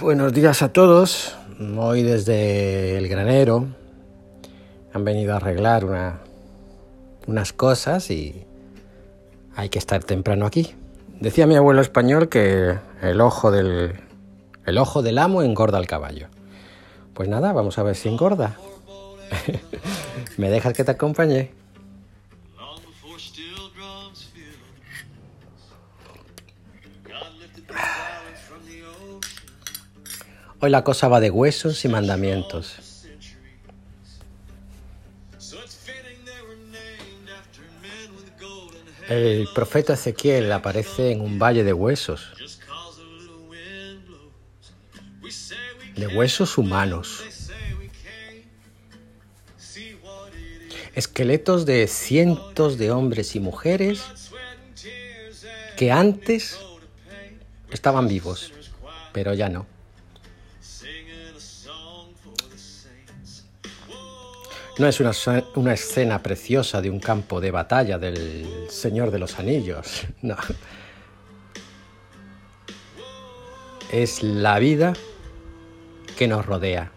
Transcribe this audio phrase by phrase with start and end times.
[0.00, 1.36] buenos días a todos.
[1.78, 3.66] Hoy desde el granero
[4.92, 6.20] han venido a arreglar una,
[7.26, 8.44] unas cosas y
[9.54, 10.74] hay que estar temprano aquí.
[11.20, 13.94] Decía mi abuelo español que el ojo del,
[14.66, 16.28] el ojo del amo engorda al caballo.
[17.14, 18.56] Pues nada, vamos a ver si engorda.
[20.36, 21.52] ¿Me dejas que te acompañe?
[30.66, 32.74] Hoy la cosa va de huesos y mandamientos.
[39.08, 42.32] El profeta Ezequiel aparece en un valle de huesos,
[45.94, 47.22] de huesos humanos,
[50.96, 54.02] esqueletos de cientos de hombres y mujeres
[55.76, 56.58] que antes
[57.70, 58.52] estaban vivos,
[59.12, 59.75] pero ya no.
[64.78, 70.04] No es una, escena preciosa de un campo de batalla del Señor de los Anillos,
[70.22, 70.36] no.
[73.90, 74.92] Es la vida
[76.18, 76.92] que nos rodea.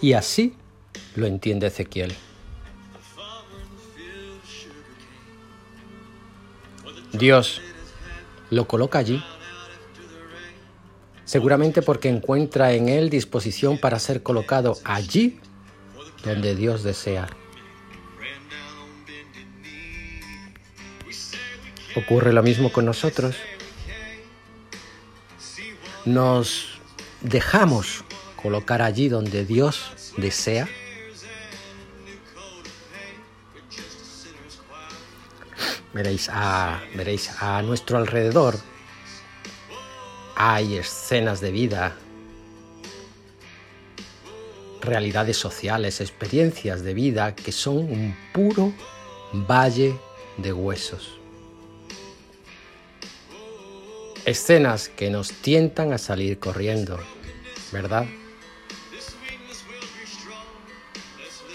[0.00, 0.56] Y así
[1.14, 2.14] lo entiende Ezequiel.
[7.12, 7.60] Dios
[8.50, 9.22] lo coloca allí,
[11.26, 15.38] seguramente porque encuentra en él disposición para ser colocado allí
[16.24, 17.28] donde Dios desea.
[21.96, 23.36] ¿Ocurre lo mismo con nosotros?
[26.04, 26.78] ¿Nos
[27.20, 28.04] dejamos
[28.36, 30.68] colocar allí donde Dios desea?
[35.92, 38.56] Veréis a, veréis a nuestro alrededor
[40.36, 41.96] hay escenas de vida
[44.84, 48.72] realidades sociales, experiencias de vida que son un puro
[49.32, 49.96] valle
[50.36, 51.18] de huesos.
[54.24, 56.98] Escenas que nos tientan a salir corriendo,
[57.72, 58.06] ¿verdad?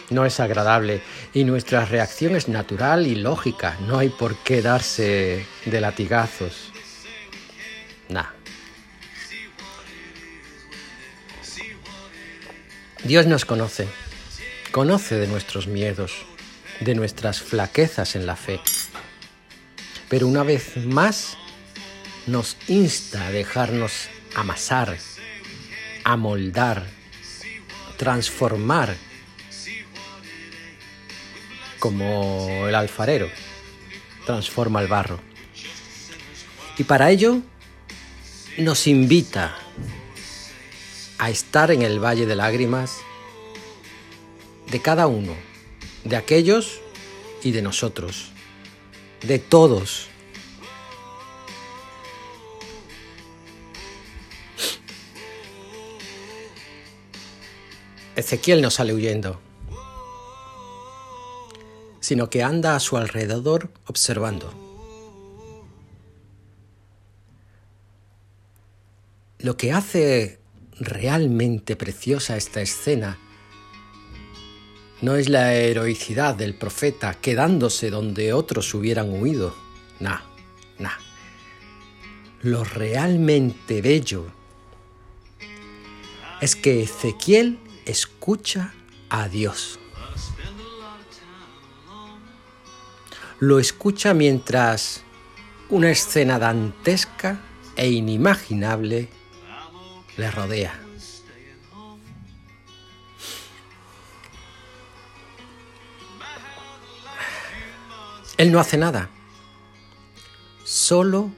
[0.10, 1.02] No es agradable
[1.34, 3.78] y nuestra reacción es natural y lógica.
[3.88, 6.72] No hay por qué darse de latigazos.
[8.10, 8.39] Nah.
[13.04, 13.88] Dios nos conoce,
[14.72, 16.12] conoce de nuestros miedos,
[16.82, 18.60] de nuestras flaquezas en la fe,
[20.10, 21.38] pero una vez más
[22.28, 24.98] nos insta a dejarnos amasar,
[26.04, 26.86] amoldar,
[27.98, 28.96] transformar,
[31.80, 33.30] como el alfarero
[34.26, 35.20] transforma el barro.
[36.78, 37.42] Y para ello
[38.58, 39.58] nos invita
[41.20, 43.02] a estar en el valle de lágrimas
[44.72, 45.36] de cada uno,
[46.06, 46.80] de aquellos
[47.44, 48.32] y de nosotros,
[49.22, 50.08] de todos.
[58.16, 59.42] Ezequiel no sale huyendo,
[62.00, 64.54] sino que anda a su alrededor observando.
[69.40, 70.40] Lo que hace
[70.80, 73.18] realmente preciosa esta escena
[75.02, 79.56] no es la heroicidad del profeta quedándose donde otros hubieran huido.
[80.00, 80.20] Nah,
[80.78, 80.98] nah.
[82.42, 84.26] Lo realmente bello
[86.42, 88.74] es que Ezequiel escucha
[89.10, 89.80] a Dios.
[93.40, 95.04] Lo escucha mientras
[95.70, 97.40] una escena dantesca
[97.78, 99.08] e inimaginable
[100.20, 100.78] le rodea.
[108.38, 109.10] Él no hace nada,
[110.64, 111.32] solo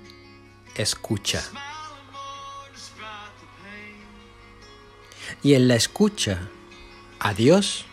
[0.75, 1.43] escucha.
[5.43, 6.39] Y en la escucha
[7.19, 7.85] a Dios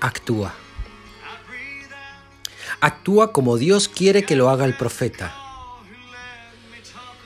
[0.00, 0.54] actúa.
[2.80, 5.47] Actúa como Dios quiere que lo haga el profeta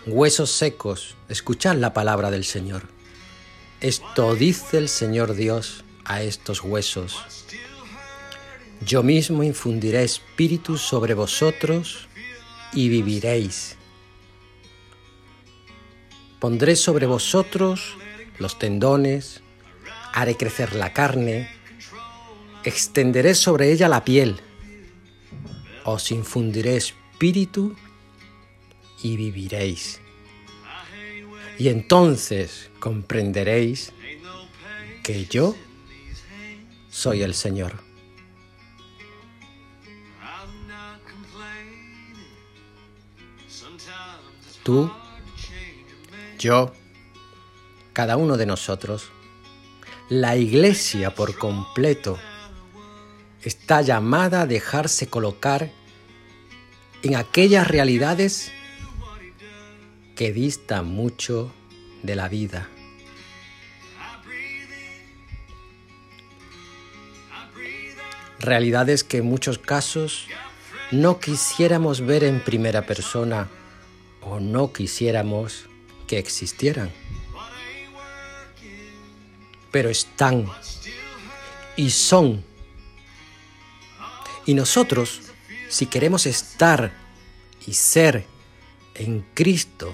[0.04, 2.88] Huesos secos, escuchad la palabra del Señor.
[3.80, 7.24] Esto dice el Señor Dios a estos huesos.
[8.84, 12.08] Yo mismo infundiré espíritu sobre vosotros
[12.72, 13.76] y viviréis.
[16.40, 17.96] Pondré sobre vosotros
[18.40, 19.40] los tendones,
[20.12, 21.48] haré crecer la carne,
[22.64, 24.40] extenderé sobre ella la piel,
[25.84, 27.76] os infundiré espíritu
[29.02, 30.00] y viviréis.
[31.58, 33.92] Y entonces comprenderéis
[35.02, 35.54] que yo
[36.90, 37.82] soy el Señor.
[44.62, 44.92] Tú,
[46.38, 46.72] yo,
[47.92, 49.10] cada uno de nosotros,
[50.08, 52.16] la iglesia por completo,
[53.42, 55.72] está llamada a dejarse colocar
[57.02, 58.52] en aquellas realidades
[60.22, 61.52] que distan mucho
[62.04, 62.68] de la vida.
[68.38, 70.28] Realidades que en muchos casos
[70.92, 73.48] no quisiéramos ver en primera persona
[74.20, 75.68] o no quisiéramos
[76.06, 76.92] que existieran.
[79.72, 80.46] Pero están
[81.74, 82.44] y son.
[84.46, 85.20] Y nosotros,
[85.68, 86.92] si queremos estar
[87.66, 88.24] y ser
[88.94, 89.92] en Cristo,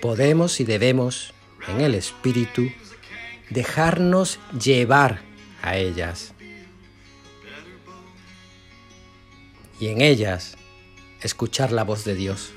[0.00, 1.32] podemos y debemos,
[1.68, 2.70] en el Espíritu,
[3.50, 5.20] dejarnos llevar
[5.62, 6.32] a ellas.
[9.78, 10.56] Y en ellas
[11.20, 12.52] escuchar la voz de Dios.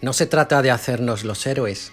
[0.00, 1.92] No se trata de hacernos los héroes.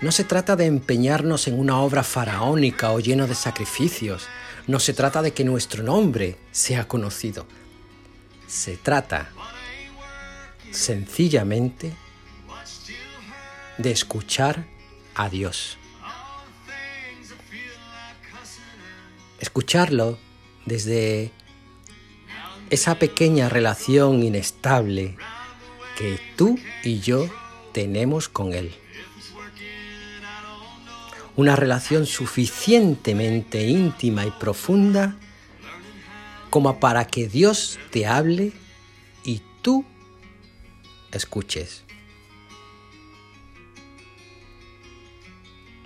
[0.00, 4.26] No se trata de empeñarnos en una obra faraónica o lleno de sacrificios.
[4.68, 7.46] No se trata de que nuestro nombre sea conocido.
[8.46, 9.30] Se trata
[10.70, 11.92] sencillamente
[13.78, 14.66] de escuchar
[15.14, 15.78] a Dios.
[19.40, 20.18] escucharlo
[20.66, 21.32] desde
[22.70, 25.16] esa pequeña relación inestable
[25.96, 27.28] que tú y yo
[27.72, 28.74] tenemos con Él.
[31.38, 35.16] Una relación suficientemente íntima y profunda
[36.50, 38.52] como para que Dios te hable
[39.22, 39.84] y tú
[41.12, 41.84] escuches.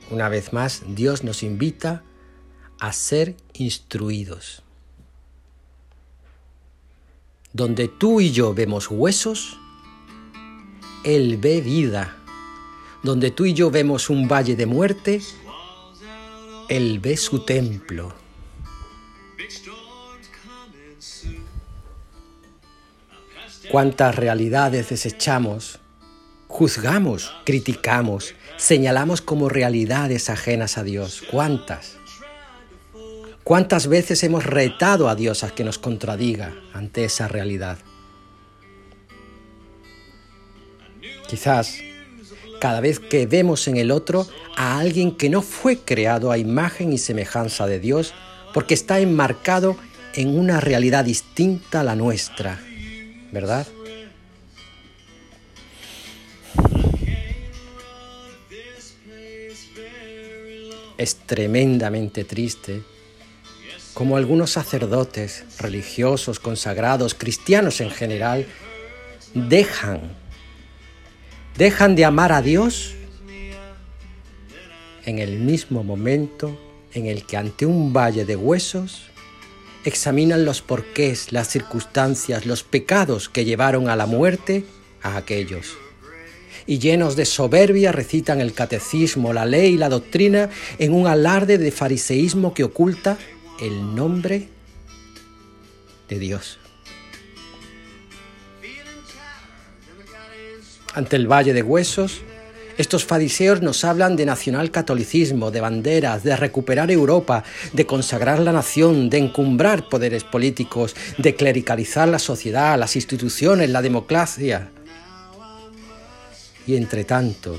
[0.08, 2.02] Una vez más, Dios nos invita
[2.80, 4.62] a ser instruidos.
[7.52, 9.58] Donde tú y yo vemos huesos,
[11.04, 12.16] Él ve vida.
[13.02, 15.20] Donde tú y yo vemos un valle de muerte,
[16.72, 18.14] Él ve su templo.
[23.70, 25.80] Cuántas realidades desechamos,
[26.48, 31.22] juzgamos, criticamos, señalamos como realidades ajenas a Dios.
[31.30, 31.98] ¿Cuántas?
[33.44, 37.80] ¿Cuántas veces hemos retado a Dios a que nos contradiga ante esa realidad?
[41.28, 41.91] Quizás
[42.62, 44.24] cada vez que vemos en el otro
[44.56, 48.14] a alguien que no fue creado a imagen y semejanza de Dios,
[48.54, 49.76] porque está enmarcado
[50.14, 52.60] en una realidad distinta a la nuestra,
[53.32, 53.66] ¿verdad?
[60.98, 62.84] Es tremendamente triste
[63.92, 68.46] como algunos sacerdotes, religiosos, consagrados, cristianos en general,
[69.34, 70.21] dejan,
[71.56, 72.94] dejan de amar a Dios
[75.04, 76.58] en el mismo momento
[76.94, 79.02] en el que ante un valle de huesos
[79.84, 84.64] examinan los porqués, las circunstancias, los pecados que llevaron a la muerte
[85.02, 85.76] a aquellos.
[86.66, 91.58] Y llenos de soberbia recitan el catecismo, la ley y la doctrina en un alarde
[91.58, 93.18] de fariseísmo que oculta
[93.60, 94.48] el nombre
[96.08, 96.61] de Dios.
[100.94, 102.20] Ante el valle de huesos,
[102.78, 109.10] estos fariseos nos hablan de nacionalcatolicismo, de banderas, de recuperar Europa, de consagrar la nación,
[109.10, 114.70] de encumbrar poderes políticos, de clericalizar la sociedad, las instituciones, la democracia.
[116.66, 117.58] Y entre tanto,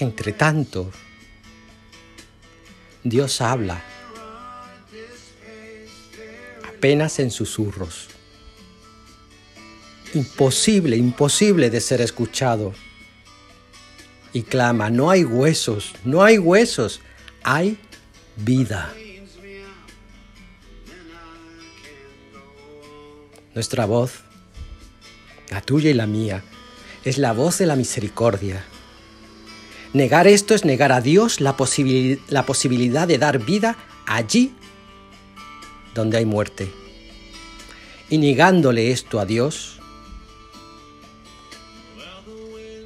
[0.00, 0.90] entre tanto,
[3.02, 3.82] Dios habla,
[6.68, 8.08] apenas en susurros.
[10.14, 12.72] Imposible, imposible de ser escuchado.
[14.32, 17.00] Y clama, no hay huesos, no hay huesos,
[17.42, 17.78] hay
[18.36, 18.92] vida.
[23.54, 24.20] Nuestra voz,
[25.50, 26.44] la tuya y la mía,
[27.04, 28.64] es la voz de la misericordia
[29.92, 33.76] Negar esto es negar a Dios la, posibilidad de dar vida
[34.06, 34.54] allí
[35.96, 36.70] donde hay muerte.
[38.08, 39.79] Y negándole esto a Dios,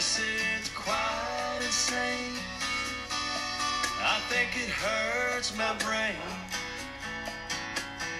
[0.00, 0.18] Yes,
[0.56, 2.40] it's quite insane.
[4.02, 6.16] I think it hurts my brain,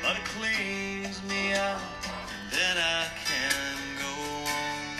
[0.03, 4.13] but it cleans me out, and then I can go
[4.45, 4.99] on.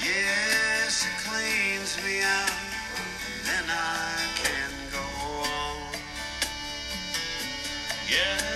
[0.00, 2.50] Yes, it cleans me out,
[3.28, 5.04] and then I can go
[5.44, 6.00] on.
[8.08, 8.47] Yeah,